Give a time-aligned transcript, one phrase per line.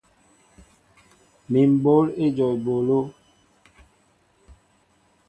[1.51, 2.99] Mi mɓǒl éjom eɓólo.